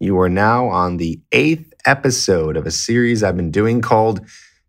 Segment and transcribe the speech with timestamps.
[0.00, 4.20] you are now on the eighth episode of a series I've been doing called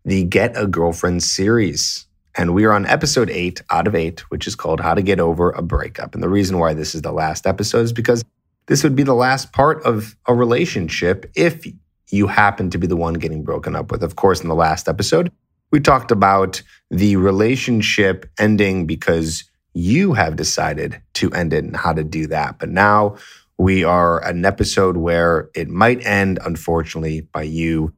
[0.04, 2.08] the Get a Girlfriend series.
[2.36, 5.20] And we are on episode eight out of eight, which is called How to Get
[5.20, 6.16] Over a Breakup.
[6.16, 8.24] And the reason why this is the last episode is because
[8.66, 11.64] this would be the last part of a relationship if
[12.10, 14.02] you happen to be the one getting broken up with.
[14.02, 15.32] Of course, in the last episode,
[15.72, 21.94] we talked about the relationship ending because you have decided to end it and how
[21.94, 22.58] to do that.
[22.58, 23.18] But now
[23.60, 27.94] we are an episode where it might end, unfortunately, by you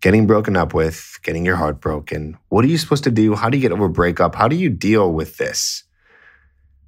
[0.00, 2.38] getting broken up with, getting your heart broken.
[2.50, 3.34] What are you supposed to do?
[3.34, 4.36] How do you get over a breakup?
[4.36, 5.82] How do you deal with this?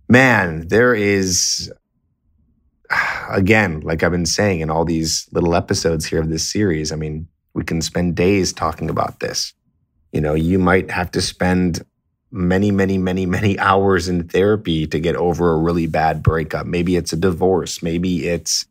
[0.09, 1.73] Man, there is,
[3.29, 6.97] again, like I've been saying in all these little episodes here of this series, I
[6.97, 9.55] mean, we can spend days talking about this.
[10.13, 11.85] You know, you might have to spend
[12.35, 16.67] many, many, many, many hours in therapy to get over a really bad breakup.
[16.67, 17.83] Maybe it's a divorce.
[17.83, 18.67] Maybe it's,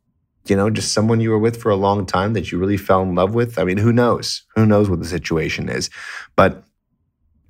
[0.46, 3.02] you know, just someone you were with for a long time that you really fell
[3.02, 3.58] in love with.
[3.58, 4.44] I mean, who knows?
[4.56, 5.90] Who knows what the situation is?
[6.36, 6.64] But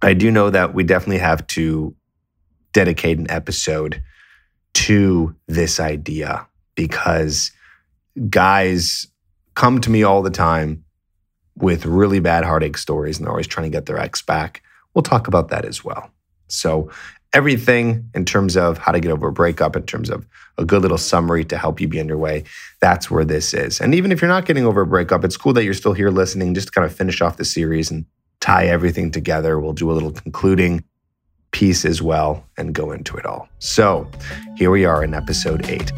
[0.02, 1.95] I do know that we definitely have to
[2.73, 4.03] dedicate an episode
[4.73, 7.52] to this idea because
[8.30, 9.08] guys
[9.55, 10.83] come to me all the time
[11.55, 14.61] with really bad heartache stories and they're always trying to get their ex back.
[14.94, 16.11] We'll talk about that as well.
[16.47, 16.89] So,
[17.33, 20.27] everything in terms of how to get over a breakup, in terms of
[20.59, 22.44] a good little summary to help you be on your way,
[22.80, 23.81] that's where this is.
[23.81, 26.11] And even if you're not getting over a breakup, it's cool that you're still here
[26.11, 28.05] listening just to kind of finish off the series and
[28.39, 29.59] tie everything together.
[29.59, 30.83] We'll do a little concluding
[31.52, 33.48] piece as well and go into it all.
[33.59, 34.09] So,
[34.55, 35.92] here we are in episode eight.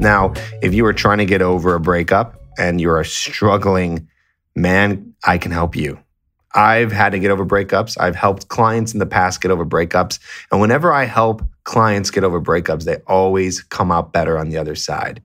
[0.00, 0.32] Now,
[0.62, 4.08] if you are trying to get over a breakup, and you are a struggling,
[4.54, 5.98] man, I can help you.
[6.54, 7.96] I've had to get over breakups.
[8.00, 10.18] I've helped clients in the past get over breakups.
[10.50, 14.56] And whenever I help clients get over breakups, they always come out better on the
[14.56, 15.22] other side,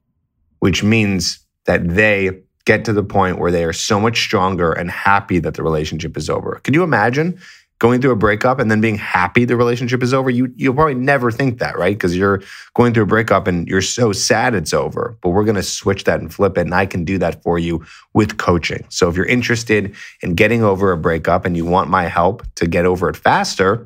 [0.59, 4.91] which means that they get to the point where they are so much stronger and
[4.91, 6.59] happy that the relationship is over.
[6.63, 7.39] Can you imagine
[7.83, 10.95] going through a breakup and then being happy the relationship is over, you you'll probably
[10.95, 11.93] never think that, right?
[11.93, 12.41] Because you're
[12.75, 15.17] going through a breakup and you're so sad it's over.
[15.21, 17.59] But we're going to switch that and flip it, and I can do that for
[17.59, 18.85] you with coaching.
[18.87, 22.67] So if you're interested in getting over a breakup and you want my help to
[22.67, 23.85] get over it faster,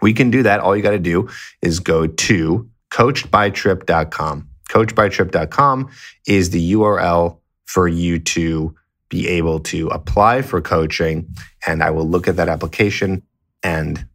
[0.00, 0.60] we can do that.
[0.60, 1.28] All you got to do
[1.60, 4.48] is go to coachedbytrip.com.
[4.70, 5.90] Coachedbytrip.com
[6.26, 7.36] is the URL
[7.66, 8.74] for you to
[9.12, 11.28] be able to apply for coaching.
[11.66, 13.22] And I will look at that application
[13.62, 14.06] and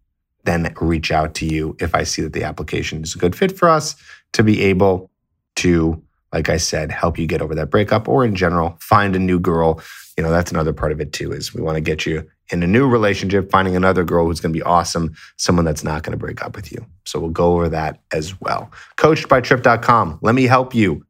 [0.44, 3.56] then reach out to you if I see that the application is a good fit
[3.56, 3.96] for us
[4.34, 5.12] to be able
[5.58, 6.02] to,
[6.34, 9.40] like I said, help you get over that breakup or in general, find a new
[9.40, 9.80] girl.
[10.18, 12.64] You know, that's another part of it too, is we want to get you in
[12.64, 16.14] a new relationship, finding another girl who's going to be awesome, someone that's not going
[16.14, 16.84] to break up with you.
[17.06, 18.72] So we'll go over that as well.
[18.96, 20.18] Coached by trip.com.
[20.24, 21.06] Let me help you.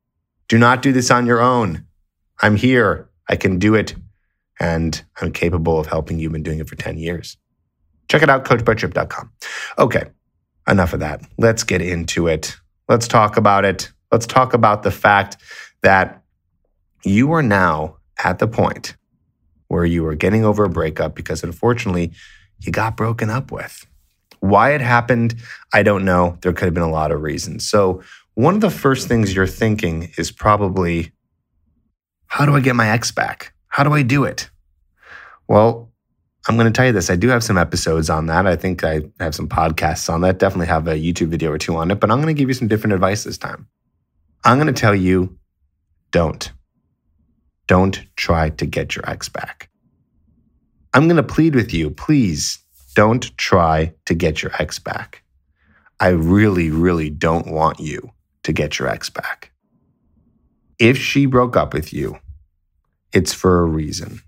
[0.50, 1.86] Do not do this on your own.
[2.42, 3.08] I'm here.
[3.30, 3.96] I can do it
[4.60, 7.38] and I'm capable of helping You've Been doing it for 10 years.
[8.10, 9.32] Check it out, coachedbytrip.com.
[9.78, 10.04] Okay,
[10.68, 11.22] enough of that.
[11.38, 12.56] Let's get into it.
[12.88, 13.92] Let's talk about it.
[14.12, 15.38] Let's talk about the fact
[15.84, 16.24] that
[17.04, 18.96] you are now at the point
[19.68, 22.14] where you are getting over a breakup because unfortunately
[22.60, 23.86] you got broken up with.
[24.40, 25.36] Why it happened,
[25.74, 26.38] I don't know.
[26.42, 27.68] There could have been a lot of reasons.
[27.68, 28.02] So,
[28.36, 31.12] one of the first things you're thinking is probably,
[32.28, 33.54] how do I get my ex back?
[33.68, 34.50] How do I do it?
[35.48, 35.92] Well,
[36.48, 37.10] I'm going to tell you this.
[37.10, 38.48] I do have some episodes on that.
[38.48, 40.40] I think I have some podcasts on that.
[40.40, 42.54] Definitely have a YouTube video or two on it, but I'm going to give you
[42.54, 43.68] some different advice this time.
[44.44, 45.38] I'm going to tell you
[46.12, 46.52] don't.
[47.68, 49.70] Don't try to get your ex back.
[50.94, 52.60] I'm going to plead with you, please
[52.96, 55.24] don't try to get your ex back.
[56.00, 58.12] I really, really don't want you
[58.44, 59.52] to get your ex back.
[60.80, 62.20] If she broke up with you,
[63.12, 64.22] it's for a reason.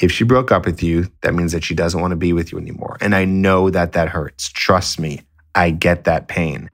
[0.00, 2.52] If she broke up with you, that means that she doesn't want to be with
[2.52, 2.96] you anymore.
[3.00, 4.48] And I know that that hurts.
[4.48, 5.20] Trust me,
[5.54, 6.70] I get that pain.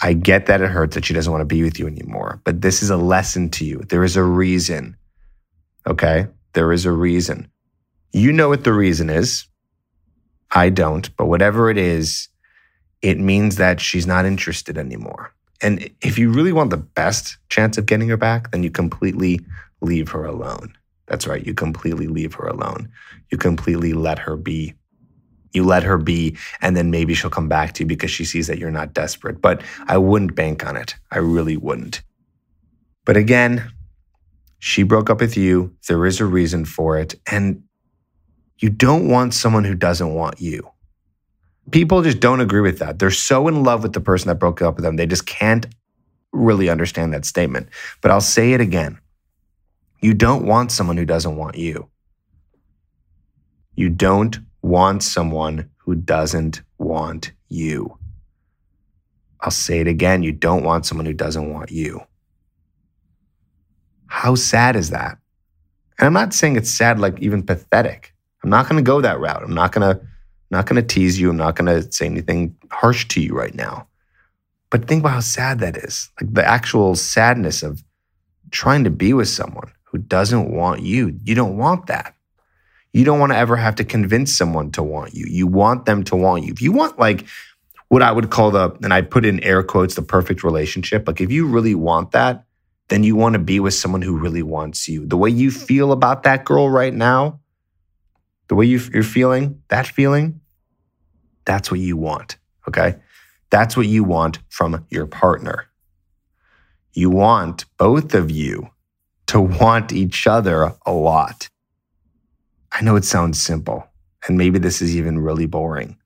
[0.00, 2.40] I get that it hurts that she doesn't want to be with you anymore.
[2.44, 3.78] But this is a lesson to you.
[3.88, 4.96] There is a reason.
[5.86, 6.26] Okay?
[6.52, 7.48] There is a reason.
[8.12, 9.46] You know what the reason is.
[10.50, 11.14] I don't.
[11.16, 12.28] But whatever it is,
[13.02, 15.32] it means that she's not interested anymore.
[15.60, 19.40] And if you really want the best chance of getting her back, then you completely
[19.80, 20.72] leave her alone.
[21.06, 21.44] That's right.
[21.44, 22.88] You completely leave her alone.
[23.30, 24.74] You completely let her be.
[25.52, 28.46] You let her be, and then maybe she'll come back to you because she sees
[28.48, 29.40] that you're not desperate.
[29.40, 30.94] But I wouldn't bank on it.
[31.10, 32.02] I really wouldn't.
[33.06, 33.72] But again,
[34.58, 35.74] she broke up with you.
[35.88, 37.14] There is a reason for it.
[37.26, 37.62] And
[38.58, 40.70] you don't want someone who doesn't want you.
[41.70, 42.98] People just don't agree with that.
[42.98, 45.66] They're so in love with the person that broke up with them, they just can't
[46.32, 47.68] really understand that statement.
[48.00, 48.98] But I'll say it again
[50.00, 51.88] you don't want someone who doesn't want you.
[53.74, 57.98] You don't want someone who doesn't want you.
[59.40, 60.22] I'll say it again.
[60.22, 62.00] You don't want someone who doesn't want you.
[64.06, 65.18] How sad is that?
[65.98, 68.14] And I'm not saying it's sad, like even pathetic.
[68.42, 69.42] I'm not going to go that route.
[69.42, 70.04] I'm not going to,
[70.50, 71.30] not going to tease you.
[71.30, 73.86] I'm not going to say anything harsh to you right now.
[74.70, 76.10] But think about how sad that is.
[76.20, 77.82] Like the actual sadness of
[78.50, 81.18] trying to be with someone who doesn't want you.
[81.24, 82.14] You don't want that.
[82.92, 85.26] You don't want to ever have to convince someone to want you.
[85.28, 86.52] You want them to want you.
[86.52, 87.26] If you want like
[87.88, 91.20] what I would call the, and I put in air quotes, the perfect relationship, like
[91.20, 92.44] if you really want that,
[92.88, 95.06] then you want to be with someone who really wants you.
[95.06, 97.40] The way you feel about that girl right now,
[98.48, 100.40] the way you, you're feeling, that feeling,
[101.44, 102.36] that's what you want.
[102.66, 102.96] Okay.
[103.50, 105.66] That's what you want from your partner.
[106.92, 108.70] You want both of you
[109.28, 111.48] to want each other a lot.
[112.72, 113.86] I know it sounds simple,
[114.26, 115.96] and maybe this is even really boring.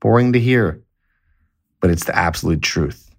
[0.00, 0.82] Boring to hear,
[1.80, 3.10] but it's the absolute truth.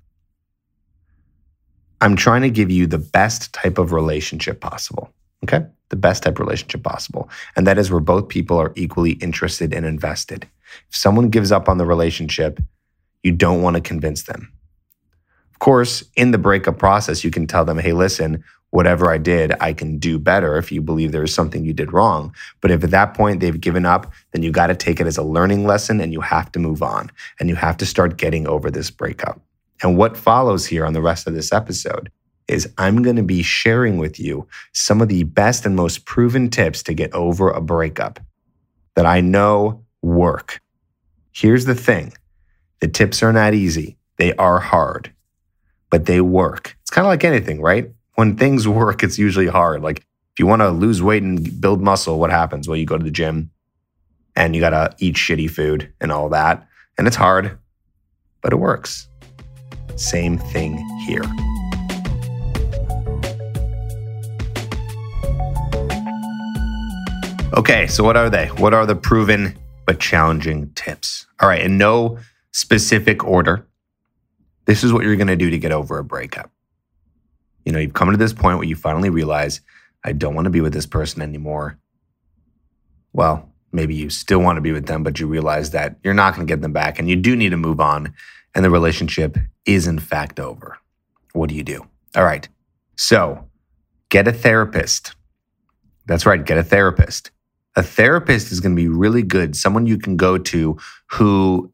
[2.01, 5.11] I'm trying to give you the best type of relationship possible.
[5.43, 5.65] Okay?
[5.89, 7.29] The best type of relationship possible.
[7.55, 10.47] And that is where both people are equally interested and invested.
[10.89, 12.59] If someone gives up on the relationship,
[13.23, 14.51] you don't want to convince them.
[15.51, 19.53] Of course, in the breakup process, you can tell them, hey, listen, whatever I did,
[19.59, 22.35] I can do better if you believe there is something you did wrong.
[22.61, 25.17] But if at that point they've given up, then you got to take it as
[25.17, 28.47] a learning lesson and you have to move on and you have to start getting
[28.47, 29.41] over this breakup.
[29.81, 32.11] And what follows here on the rest of this episode
[32.47, 36.49] is I'm going to be sharing with you some of the best and most proven
[36.49, 38.19] tips to get over a breakup
[38.95, 40.61] that I know work.
[41.31, 42.13] Here's the thing
[42.79, 45.13] the tips are not easy, they are hard,
[45.89, 46.77] but they work.
[46.81, 47.91] It's kind of like anything, right?
[48.17, 49.81] when things work, it's usually hard.
[49.81, 52.67] Like if you want to lose weight and build muscle, what happens?
[52.67, 53.51] Well, you go to the gym
[54.35, 56.67] and you got to eat shitty food and all that.
[56.97, 57.57] And it's hard,
[58.41, 59.07] but it works.
[59.95, 60.77] Same thing
[61.07, 61.23] here.
[67.57, 68.47] Okay, so what are they?
[68.47, 71.25] What are the proven but challenging tips?
[71.41, 72.19] All right, in no
[72.51, 73.67] specific order,
[74.65, 76.51] this is what you're going to do to get over a breakup
[77.67, 79.59] you know, you've come to this point where you finally realize,
[80.05, 81.77] I don't want to be with this person anymore.
[83.11, 86.33] Well, maybe you still want to be with them, but you realize that you're not
[86.33, 88.13] going to get them back and you do need to move on.
[88.55, 90.77] And the relationship is, in fact, over.
[91.33, 91.85] What do you do?
[92.15, 92.47] All right.
[92.95, 93.49] So
[94.07, 95.13] get a therapist.
[96.05, 97.31] That's right, get a therapist.
[97.77, 100.77] A therapist is going to be really good, someone you can go to
[101.11, 101.71] who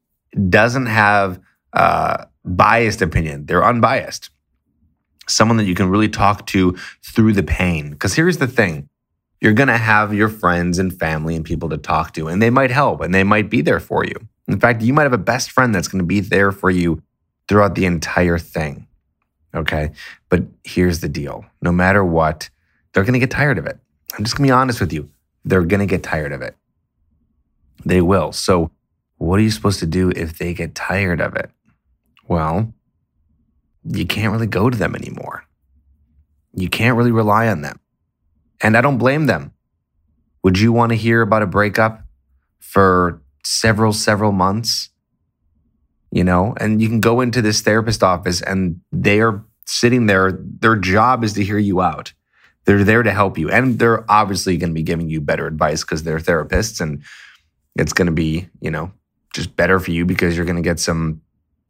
[0.50, 1.40] doesn't have
[1.74, 4.30] a biased opinion, they're unbiased
[5.28, 7.92] someone that you can really talk to through the pain.
[7.92, 8.90] Because here's the thing
[9.42, 12.50] you're going to have your friends and family and people to talk to, and they
[12.50, 14.16] might help and they might be there for you.
[14.48, 17.02] In fact, you might have a best friend that's going to be there for you
[17.48, 18.88] throughout the entire thing.
[19.56, 19.92] Okay.
[20.30, 22.50] But here's the deal no matter what,
[22.94, 23.80] they're going to get tired of it.
[24.18, 25.10] I'm just going to be honest with you.
[25.46, 26.56] They're going to get tired of it.
[27.86, 28.32] They will.
[28.32, 28.72] So,
[29.18, 31.50] what are you supposed to do if they get tired of it?
[32.28, 32.74] Well,
[33.86, 35.46] you can't really go to them anymore.
[36.56, 37.80] You can't really rely on them.
[38.62, 39.54] And I don't blame them.
[40.44, 42.04] Would you want to hear about a breakup
[42.60, 44.90] for several, several months?
[46.12, 50.32] You know, and you can go into this therapist office and they are sitting there.
[50.32, 52.14] Their job is to hear you out.
[52.66, 53.50] They're there to help you.
[53.50, 56.80] And they're obviously going to be giving you better advice because they're therapists.
[56.80, 57.04] And
[57.76, 58.92] it's going to be, you know,
[59.34, 61.22] just better for you because you're going to get some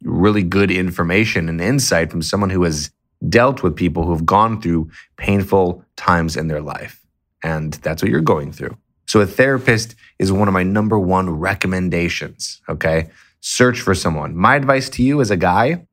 [0.02, 2.90] really good information and insight from someone who has
[3.28, 7.04] dealt with people who have gone through painful times in their life.
[7.42, 8.76] And that's what you're going through.
[9.06, 12.60] So, a therapist is one of my number one recommendations.
[12.68, 13.10] Okay.
[13.40, 14.34] Search for someone.
[14.34, 15.86] My advice to you as a guy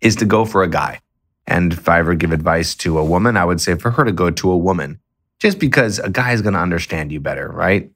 [0.00, 1.00] is to go for a guy.
[1.46, 4.12] And if I ever give advice to a woman, I would say for her to
[4.12, 5.00] go to a woman,
[5.38, 7.90] just because a guy is going to understand you better, right?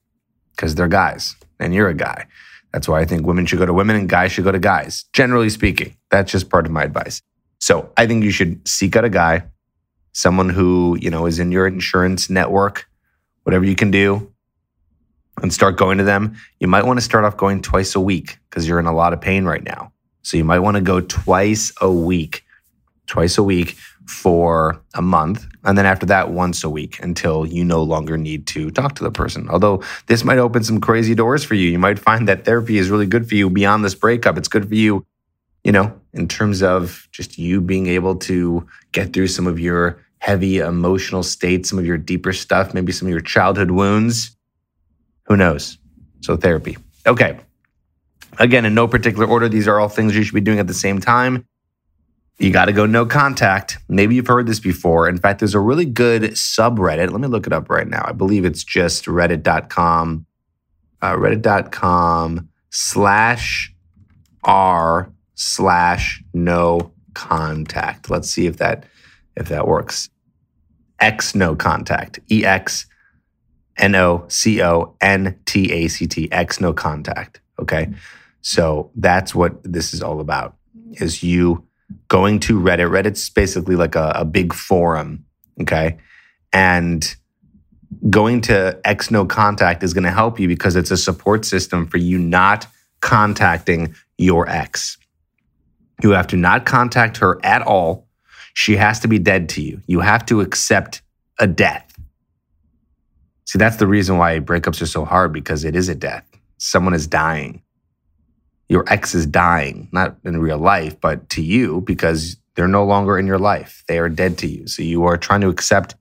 [0.54, 2.26] Because they're guys and you're a guy.
[2.72, 5.06] That's why I think women should go to women and guys should go to guys,
[5.12, 5.96] generally speaking.
[6.10, 7.22] That's just part of my advice.
[7.58, 9.44] So I think you should seek out a guy,
[10.12, 12.86] someone who, you know, is in your insurance network,
[13.44, 14.32] whatever you can do,
[15.42, 16.36] and start going to them.
[16.60, 19.12] You might want to start off going twice a week because you're in a lot
[19.12, 19.92] of pain right now.
[20.22, 22.44] So you might want to go twice a week,
[23.08, 25.46] twice a week for a month.
[25.64, 29.04] And then after that, once a week until you no longer need to talk to
[29.04, 29.48] the person.
[29.50, 31.70] Although this might open some crazy doors for you.
[31.70, 34.38] You might find that therapy is really good for you beyond this breakup.
[34.38, 35.04] It's good for you,
[35.64, 40.02] you know, in terms of just you being able to get through some of your
[40.20, 44.36] heavy emotional states, some of your deeper stuff, maybe some of your childhood wounds.
[45.24, 45.78] Who knows?
[46.20, 46.78] So, therapy.
[47.06, 47.38] Okay.
[48.38, 50.74] Again, in no particular order, these are all things you should be doing at the
[50.74, 51.46] same time
[52.38, 53.78] you got to go no contact.
[53.88, 55.08] Maybe you've heard this before.
[55.08, 57.10] In fact, there's a really good subreddit.
[57.10, 58.04] Let me look it up right now.
[58.04, 60.26] I believe it's just reddit.com,
[61.02, 63.74] uh, reddit.com slash
[64.44, 68.08] r slash no contact.
[68.08, 68.84] Let's see if that
[69.36, 70.08] if that works.
[71.00, 72.20] X no contact.
[72.30, 72.86] E X
[73.76, 76.30] N O C O N T A C T.
[76.30, 77.40] X no contact.
[77.58, 77.88] Okay.
[78.40, 80.56] So that's what this is all about.
[80.92, 81.67] Is you
[82.08, 82.90] going to Reddit.
[82.90, 85.24] Reddit's basically like a, a big forum,
[85.60, 85.98] okay?
[86.52, 87.14] And
[88.10, 91.86] going to X No Contact is going to help you because it's a support system
[91.86, 92.66] for you not
[93.00, 94.98] contacting your ex.
[96.02, 98.06] You have to not contact her at all.
[98.54, 99.82] She has to be dead to you.
[99.86, 101.02] You have to accept
[101.38, 101.84] a death.
[103.46, 106.24] See, that's the reason why breakups are so hard because it is a death.
[106.58, 107.62] Someone is dying
[108.68, 113.18] your ex is dying, not in real life, but to you because they're no longer
[113.18, 113.84] in your life.
[113.88, 114.66] They are dead to you.
[114.66, 115.94] So you are trying to accept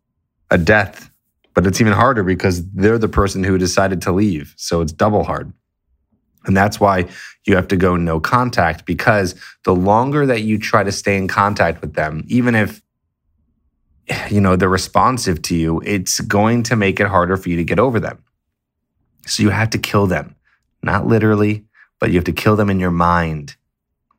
[0.49, 1.09] a death,
[1.53, 4.53] but it's even harder because they're the person who decided to leave.
[4.57, 5.53] So it's double hard.
[6.45, 7.05] And that's why
[7.45, 11.27] you have to go no contact because the longer that you try to stay in
[11.27, 12.81] contact with them, even if
[14.29, 17.63] you know they're responsive to you, it's going to make it harder for you to
[17.63, 18.23] get over them.
[19.25, 20.35] So you have to kill them,
[20.81, 21.65] not literally,
[21.99, 23.55] but you have to kill them in your mind.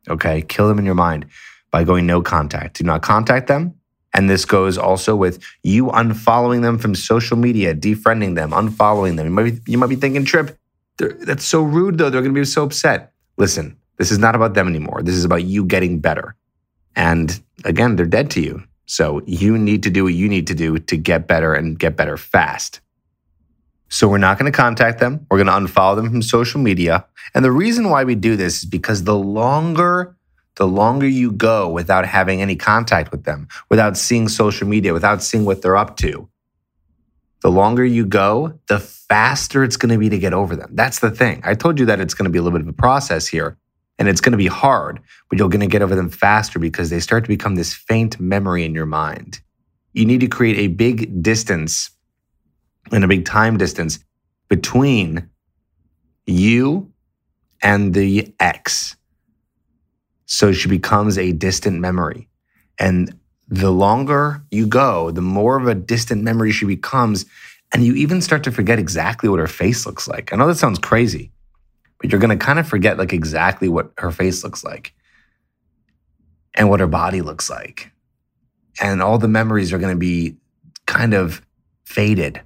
[0.07, 0.41] Okay.
[0.41, 1.25] Kill them in your mind
[1.71, 2.77] by going no contact.
[2.77, 3.75] Do not contact them.
[4.13, 9.27] And this goes also with you unfollowing them from social media, defriending them, unfollowing them.
[9.27, 10.57] You might be, you might be thinking, Trip,
[10.97, 12.09] that's so rude though.
[12.09, 13.13] They're going to be so upset.
[13.37, 15.01] Listen, this is not about them anymore.
[15.03, 16.35] This is about you getting better.
[16.95, 18.63] And again, they're dead to you.
[18.85, 21.95] So you need to do what you need to do to get better and get
[21.95, 22.81] better fast.
[23.89, 25.25] So we're not going to contact them.
[25.29, 27.05] We're going to unfollow them from social media.
[27.33, 30.15] And the reason why we do this is because the longer
[30.55, 35.23] the longer you go without having any contact with them, without seeing social media, without
[35.23, 36.29] seeing what they're up to,
[37.41, 40.71] the longer you go, the faster it's going to be to get over them.
[40.73, 41.41] That's the thing.
[41.45, 43.57] I told you that it's going to be a little bit of a process here
[43.97, 46.89] and it's going to be hard, but you're going to get over them faster because
[46.89, 49.39] they start to become this faint memory in your mind.
[49.93, 51.89] You need to create a big distance
[52.91, 53.99] and a big time distance
[54.49, 55.29] between
[56.25, 56.91] you
[57.61, 58.95] and the ex.
[60.25, 62.27] So she becomes a distant memory.
[62.77, 67.25] And the longer you go, the more of a distant memory she becomes.
[67.73, 70.31] And you even start to forget exactly what her face looks like.
[70.31, 71.31] I know that sounds crazy,
[71.99, 74.93] but you're going to kind of forget like exactly what her face looks like
[76.53, 77.91] and what her body looks like.
[78.81, 80.37] And all the memories are going to be
[80.85, 81.41] kind of
[81.83, 82.41] faded.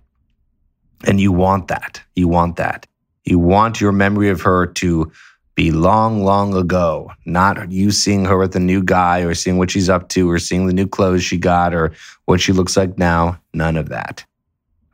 [1.05, 2.01] And you want that.
[2.15, 2.87] You want that.
[3.25, 5.11] You want your memory of her to
[5.55, 9.69] be long, long ago, not you seeing her with a new guy or seeing what
[9.69, 11.91] she's up to or seeing the new clothes she got or
[12.25, 13.39] what she looks like now.
[13.53, 14.25] None of that.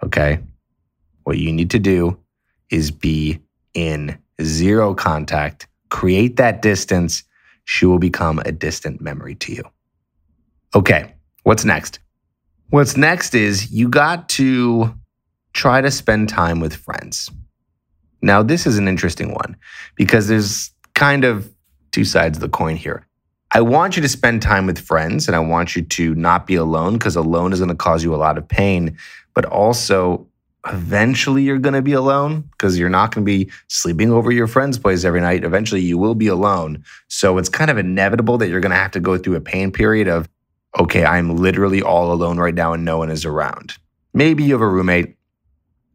[0.04, 0.40] Okay.
[1.24, 2.20] What you need to do
[2.70, 3.40] is be
[3.74, 7.24] in zero contact, create that distance.
[7.64, 9.64] She will become a distant memory to you.
[10.76, 11.14] Okay.
[11.44, 12.00] What's next?
[12.70, 14.94] What's next is you got to
[15.54, 17.30] try to spend time with friends.
[18.22, 19.56] Now, this is an interesting one
[19.96, 21.54] because there's kind of
[21.92, 23.06] two sides of the coin here.
[23.52, 26.56] I want you to spend time with friends and I want you to not be
[26.56, 28.98] alone because alone is going to cause you a lot of pain,
[29.34, 30.28] but also
[30.68, 34.46] eventually you're going to be alone because you're not going to be sleeping over your
[34.46, 35.44] friend's place every night.
[35.44, 36.84] Eventually you will be alone.
[37.08, 39.72] So it's kind of inevitable that you're going to have to go through a pain
[39.72, 40.30] period of,
[40.80, 43.76] okay, I'm literally all alone right now and no one is around.
[44.14, 45.16] Maybe you have a roommate,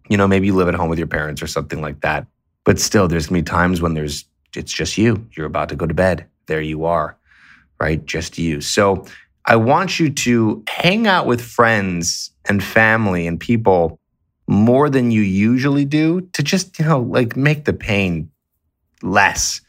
[0.08, 2.26] you know, maybe you live at home with your parents or something like that.
[2.64, 4.24] But still, there's gonna be times when there's
[4.56, 5.26] it's just you.
[5.36, 6.26] You're about to go to bed.
[6.46, 7.16] There you are,
[7.80, 8.04] right?
[8.04, 8.60] Just you.
[8.60, 9.04] So
[9.46, 13.98] I want you to hang out with friends and family and people
[14.46, 18.30] more than you usually do to just, you know, like make the pain
[19.02, 19.60] less.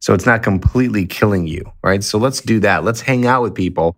[0.00, 2.02] So it's not completely killing you, right?
[2.02, 2.84] So let's do that.
[2.84, 3.96] Let's hang out with people.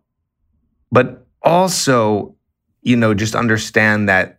[0.90, 2.34] But also,
[2.82, 4.38] you know, just understand that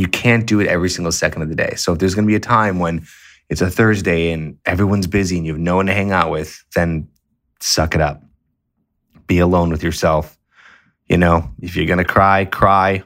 [0.00, 1.74] you can't do it every single second of the day.
[1.76, 3.06] So if there's going to be a time when
[3.48, 6.64] it's a Thursday and everyone's busy and you have no one to hang out with,
[6.74, 7.08] then
[7.60, 8.22] suck it up.
[9.26, 10.36] Be alone with yourself.
[11.06, 13.02] You know, if you're going to cry, cry.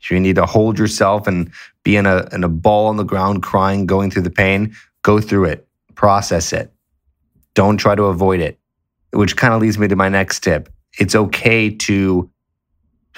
[0.00, 3.04] If you need to hold yourself and be in a, in a ball on the
[3.04, 6.72] ground crying, going through the pain, go through it, process it.
[7.54, 8.58] Don't try to avoid it,
[9.12, 10.68] which kind of leads me to my next tip.
[10.98, 12.30] It's okay to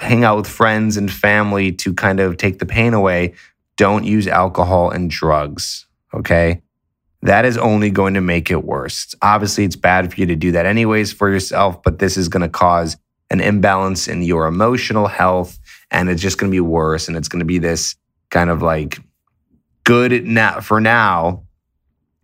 [0.01, 3.35] hang out with friends and family to kind of take the pain away.
[3.77, 5.85] Don't use alcohol and drugs.
[6.13, 6.61] Okay.
[7.21, 9.13] That is only going to make it worse.
[9.21, 12.41] Obviously, it's bad for you to do that anyways for yourself, but this is going
[12.41, 12.97] to cause
[13.29, 15.59] an imbalance in your emotional health
[15.91, 17.07] and it's just going to be worse.
[17.07, 17.95] And it's going to be this
[18.31, 18.99] kind of like
[19.83, 21.43] good now for now,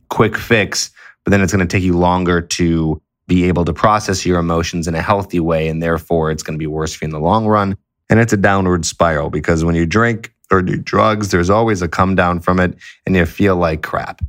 [0.10, 0.90] quick fix,
[1.24, 4.88] but then it's going to take you longer to be able to process your emotions
[4.88, 5.68] in a healthy way.
[5.68, 7.78] And therefore, it's going to be worse for you in the long run.
[8.10, 11.90] And it's a downward spiral because when you drink or do drugs, there's always a
[11.90, 14.22] come down from it and you feel like crap.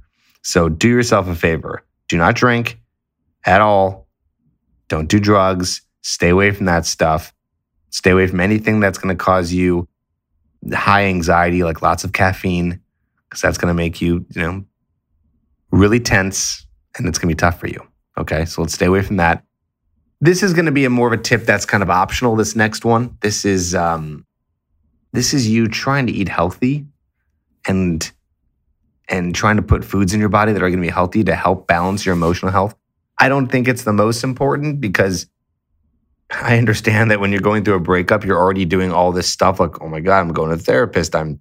[0.43, 2.81] So do yourself a favor do not drink
[3.45, 4.09] at all.
[4.89, 5.83] Don't do drugs.
[6.01, 7.35] Stay away from that stuff.
[7.91, 9.87] Stay away from anything that's going to cause you
[10.73, 12.81] high anxiety, like lots of caffeine,
[13.29, 14.65] because that's going to make you, you know,
[15.71, 17.87] really tense and it's going to be tough for you.
[18.19, 18.45] Okay.
[18.45, 19.45] So let's stay away from that.
[20.21, 22.35] This is going to be a more of a tip that's kind of optional.
[22.35, 24.27] This next one, this is, um,
[25.13, 26.87] this is you trying to eat healthy
[27.67, 28.11] and,
[29.09, 31.35] and trying to put foods in your body that are going to be healthy to
[31.37, 32.75] help balance your emotional health.
[33.17, 35.27] I don't think it's the most important because
[36.31, 39.61] I understand that when you're going through a breakup, you're already doing all this stuff
[39.61, 41.15] like, oh my God, I'm going to therapist.
[41.15, 41.41] I'm,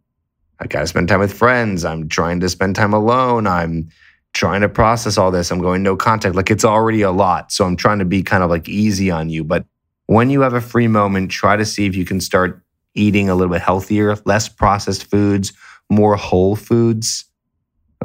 [0.60, 1.84] I got to spend time with friends.
[1.84, 3.48] I'm trying to spend time alone.
[3.48, 3.90] I'm
[4.38, 5.50] trying to process all this.
[5.50, 6.36] I'm going no contact.
[6.36, 7.52] Like it's already a lot.
[7.52, 9.44] So I'm trying to be kind of like easy on you.
[9.44, 9.66] But
[10.06, 12.62] when you have a free moment, try to see if you can start
[12.94, 15.54] eating a little bit healthier, less processed foods,
[15.90, 17.26] more whole foods.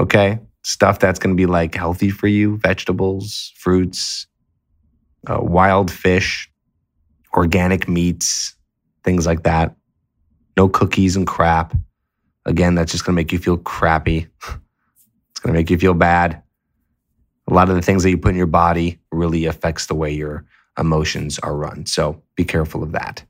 [0.01, 0.39] Okay.
[0.65, 4.27] Stuff that's going to be like healthy for you vegetables, fruits,
[5.29, 6.51] uh, wild fish,
[7.35, 8.57] organic meats,
[9.05, 9.77] things like that.
[10.57, 11.77] No cookies and crap.
[12.47, 14.29] Again, that's just going to make you feel crappy.
[15.43, 16.43] going to make you feel bad.
[17.49, 20.11] A lot of the things that you put in your body really affects the way
[20.13, 20.45] your
[20.79, 21.87] emotions are run.
[21.87, 23.25] So be careful of that.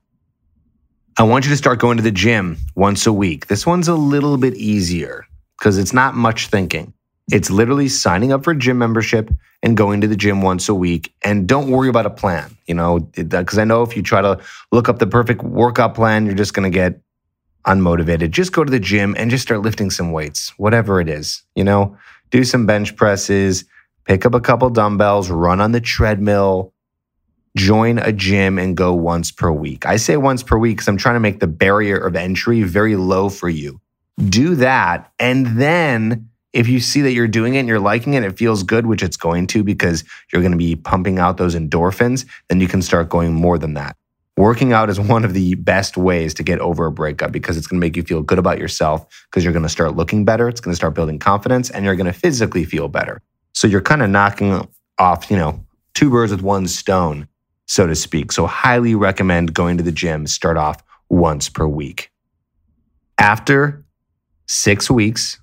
[1.17, 3.47] I want you to start going to the gym once a week.
[3.47, 5.25] This one's a little bit easier
[5.59, 6.93] because it's not much thinking.
[7.31, 10.75] It's literally signing up for a gym membership and going to the gym once a
[10.75, 11.13] week.
[11.23, 14.39] And don't worry about a plan, you know, because I know if you try to
[14.71, 16.99] look up the perfect workout plan, you're just going to get
[17.65, 18.31] unmotivated.
[18.31, 21.63] Just go to the gym and just start lifting some weights, whatever it is, you
[21.63, 21.97] know,
[22.31, 23.65] do some bench presses,
[24.05, 26.73] pick up a couple dumbbells, run on the treadmill,
[27.55, 29.85] join a gym and go once per week.
[29.85, 32.95] I say once per week because I'm trying to make the barrier of entry very
[32.95, 33.79] low for you.
[34.17, 38.23] Do that and then if you see that you're doing it and you're liking it,
[38.23, 41.55] it feels good, which it's going to because you're going to be pumping out those
[41.55, 43.97] endorphins, then you can start going more than that.
[44.35, 47.67] Working out is one of the best ways to get over a breakup because it's
[47.67, 50.47] going to make you feel good about yourself because you're going to start looking better.
[50.47, 53.21] It's going to start building confidence and you're going to physically feel better.
[53.53, 54.67] So you're kind of knocking
[54.97, 57.27] off, you know, two birds with one stone,
[57.67, 58.31] so to speak.
[58.31, 62.11] So highly recommend going to the gym, start off once per week.
[63.19, 63.85] After
[64.47, 65.39] six weeks,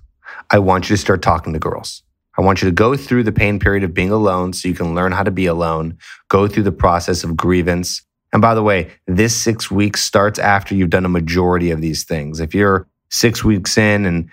[0.49, 2.03] I want you to start talking to girls.
[2.37, 4.95] I want you to go through the pain period of being alone so you can
[4.95, 5.97] learn how to be alone,
[6.29, 8.01] go through the process of grievance.
[8.33, 12.03] And by the way, this six weeks starts after you've done a majority of these
[12.03, 12.39] things.
[12.39, 14.29] If you're six weeks in and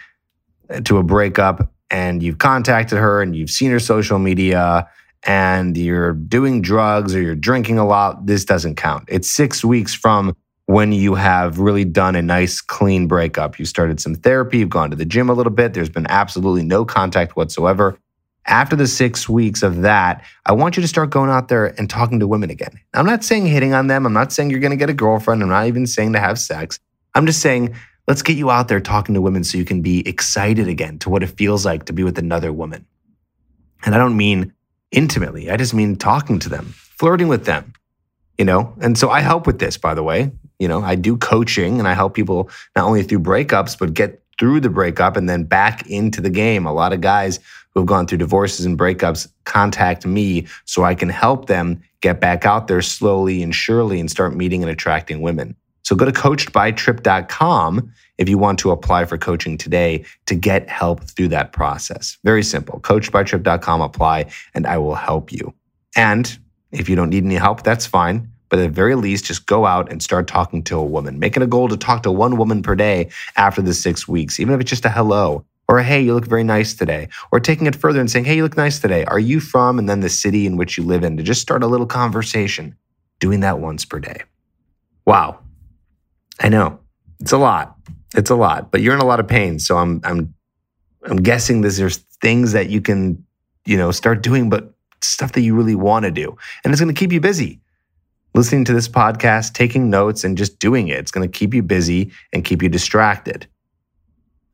[0.71, 4.89] uh, to a breakup and you've contacted her and you've seen her social media
[5.25, 9.05] and you're doing drugs or you're drinking a lot, this doesn't count.
[9.09, 13.59] It's six weeks from when you have really done a nice clean breakup.
[13.59, 16.63] You started some therapy, you've gone to the gym a little bit, there's been absolutely
[16.63, 17.99] no contact whatsoever.
[18.47, 21.91] After the six weeks of that, I want you to start going out there and
[21.91, 22.81] talking to women again.
[22.95, 24.07] I'm not saying hitting on them.
[24.07, 25.43] I'm not saying you're going to get a girlfriend.
[25.43, 26.81] I'm not even saying to have sex.
[27.15, 27.75] I'm just saying,
[28.07, 31.11] let's get you out there talking to women so you can be excited again to
[31.11, 32.87] what it feels like to be with another woman.
[33.85, 34.55] And I don't mean
[34.91, 37.75] intimately, I just mean talking to them, flirting with them,
[38.39, 38.73] you know?
[38.81, 40.33] And so I help with this, by the way.
[40.59, 44.23] You know, I do coaching and I help people not only through breakups, but get
[44.39, 46.67] through the breakup and then back into the game.
[46.67, 47.41] A lot of guys
[47.79, 52.21] who have gone through divorces and breakups contact me so I can help them get
[52.21, 55.55] back out there slowly and surely and start meeting and attracting women.
[55.85, 61.05] So go to coachedbytrip.com if you want to apply for coaching today to get help
[61.05, 62.19] through that process.
[62.25, 62.81] Very simple.
[62.81, 65.55] Coachedbytrip.com, apply, and I will help you.
[65.95, 66.37] And
[66.73, 68.29] if you don't need any help, that's fine.
[68.49, 71.21] But at the very least, just go out and start talking to a woman.
[71.21, 74.41] Make it a goal to talk to one woman per day after the six weeks,
[74.41, 77.67] even if it's just a hello or hey, you look very nice today, or taking
[77.67, 79.05] it further and saying, hey, you look nice today.
[79.05, 79.79] Are you from?
[79.79, 82.75] And then the city in which you live in to just start a little conversation,
[83.21, 84.23] doing that once per day.
[85.05, 85.41] Wow.
[86.41, 86.81] I know
[87.21, 87.77] it's a lot.
[88.17, 89.59] It's a lot, but you're in a lot of pain.
[89.59, 90.35] So I'm, I'm,
[91.05, 93.23] I'm guessing there's things that you can,
[93.67, 96.37] you know, start doing, but stuff that you really want to do.
[96.65, 97.61] And it's going to keep you busy.
[98.35, 100.99] Listening to this podcast, taking notes, and just doing it.
[100.99, 103.47] It's going to keep you busy and keep you distracted.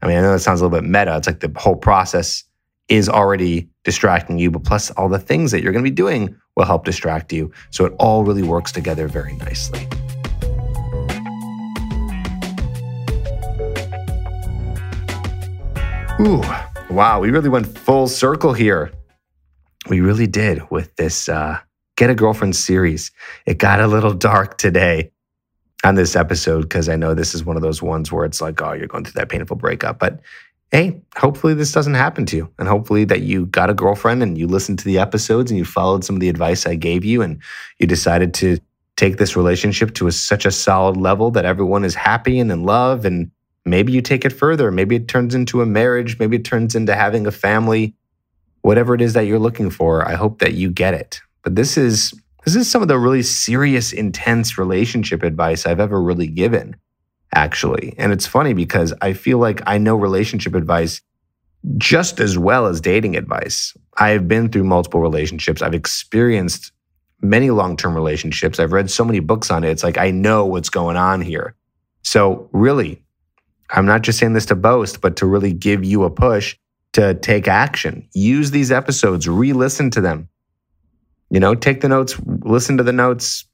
[0.05, 1.17] I mean, I know that sounds a little bit meta.
[1.17, 2.45] It's like the whole process
[2.91, 6.37] is already distracting you, but plus all the things that you're going to be doing
[6.57, 7.51] will help distract you.
[7.71, 9.89] So it all really works together very nicely.
[16.21, 16.43] Ooh,
[16.91, 18.93] wow, we really went full circle here.
[19.89, 21.61] We really did with this uh,
[21.97, 23.11] Get a Girlfriend series.
[23.47, 25.13] It got a little dark today
[25.85, 28.61] on this episode because I know this is one of those ones where it's like,
[28.63, 29.99] oh, you're going through that painful breakup.
[29.99, 30.21] But
[30.71, 32.51] hey, hopefully this doesn't happen to you.
[32.59, 35.65] And hopefully that you got a girlfriend and you listened to the episodes and you
[35.65, 37.41] followed some of the advice I gave you and
[37.79, 38.59] you decided to
[38.97, 42.65] take this relationship to a, such a solid level that everyone is happy and in
[42.65, 43.05] love.
[43.05, 43.31] And
[43.65, 44.71] maybe you take it further.
[44.71, 46.19] Maybe it turns into a marriage.
[46.19, 47.95] Maybe it turns into having a family.
[48.63, 51.21] Whatever it is that you're looking for, I hope that you get it.
[51.43, 52.15] But this is
[52.45, 56.77] this is some of the really serious, intense relationship advice I've ever really given,
[57.35, 57.95] actually.
[57.97, 61.01] And it's funny because I feel like I know relationship advice
[61.79, 63.75] just as well as dating advice.
[63.97, 66.73] I've been through multiple relationships, I've experienced
[67.23, 69.71] many long term relationships, I've read so many books on it.
[69.71, 71.55] It's like I know what's going on here.
[72.03, 73.03] So, really,
[73.71, 76.55] I'm not just saying this to boast, but to really give you a push
[76.93, 78.07] to take action.
[78.13, 80.29] Use these episodes, re listen to them
[81.35, 83.45] you know, take the notes, listen to the notes,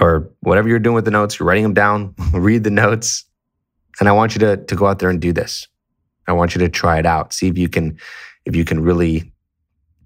[0.00, 3.24] or whatever you're doing with the notes, you're writing them down, read the notes.
[4.00, 5.68] And I want you to, to go out there and do this.
[6.26, 7.32] I want you to try it out.
[7.32, 7.96] See if you can,
[8.46, 9.32] if you can really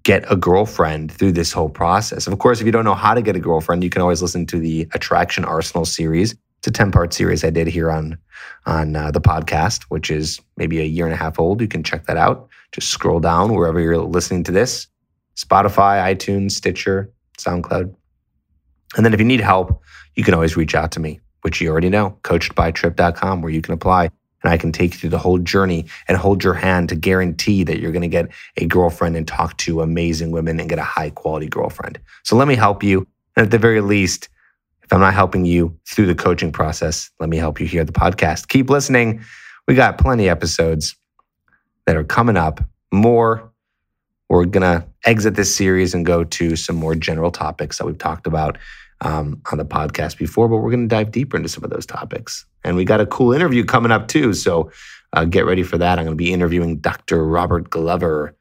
[0.03, 2.27] get a girlfriend through this whole process.
[2.27, 4.45] Of course, if you don't know how to get a girlfriend, you can always listen
[4.45, 6.35] to the Attraction Arsenal series.
[6.59, 8.19] It's a 10 part series I did here on,
[8.67, 11.59] on uh, the podcast, which is maybe a year and a half old.
[11.59, 12.49] You can check that out.
[12.71, 14.85] Just scroll down wherever you're listening to this
[15.35, 17.93] Spotify, iTunes, Stitcher, SoundCloud.
[18.95, 19.81] And then if you need help,
[20.15, 23.73] you can always reach out to me, which you already know, coachedbytrip.com, where you can
[23.73, 24.09] apply
[24.43, 27.63] and I can take you through the whole journey and hold your hand to guarantee
[27.63, 30.83] that you're going to get a girlfriend and talk to amazing women and get a
[30.83, 31.99] high quality girlfriend.
[32.23, 33.07] So let me help you.
[33.35, 34.29] And at the very least,
[34.83, 37.93] if I'm not helping you through the coaching process, let me help you hear the
[37.93, 38.47] podcast.
[38.49, 39.23] Keep listening.
[39.67, 40.95] We got plenty episodes
[41.85, 43.50] that are coming up, more
[44.31, 47.97] we're going to exit this series and go to some more general topics that we've
[47.97, 48.57] talked about
[49.01, 51.85] um, on the podcast before, but we're going to dive deeper into some of those
[51.85, 52.45] topics.
[52.63, 54.33] And we got a cool interview coming up too.
[54.33, 54.71] So
[55.13, 55.99] uh, get ready for that.
[55.99, 57.25] I'm going to be interviewing Dr.
[57.25, 58.33] Robert Glover,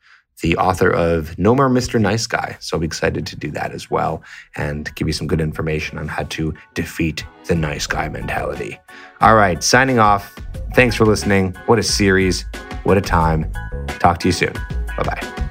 [0.43, 2.01] the author of No More Mr.
[2.01, 2.57] Nice Guy.
[2.61, 4.23] So I'm excited to do that as well
[4.55, 8.79] and give you some good information on how to defeat the nice guy mentality.
[9.21, 10.37] All right, signing off.
[10.75, 11.57] Thanks for listening.
[11.67, 12.45] What a series.
[12.85, 13.51] What a time.
[13.99, 14.53] Talk to you soon.
[14.97, 15.50] Bye bye.